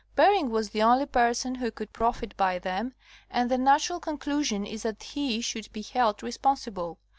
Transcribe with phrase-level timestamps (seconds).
[0.15, 2.95] Bering was the only person who could profit by them
[3.29, 6.97] and the natural conclusion is that he should be held responsible.